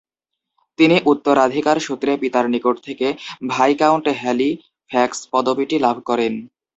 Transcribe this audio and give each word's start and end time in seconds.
তিনি 0.79 0.95
উত্তোরাধিকার 1.05 1.77
সূত্রে 1.79 2.11
পিতার 2.21 2.45
নিকট 2.49 2.75
থেকে 2.87 3.07
ভাইকাউন্ট 3.49 4.05
হ্যালিফ্যাক্স 4.21 5.19
পদবীটি 5.31 5.75
লাভ 5.79 5.97
করেন। 6.05 6.33